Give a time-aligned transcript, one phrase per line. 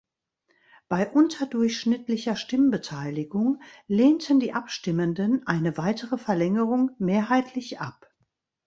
[0.87, 8.11] Bei unterdurchschnittlicher Stimmbeteiligung lehnten die Abstimmenden eine weitere Verlängerung mehrheitlich ab.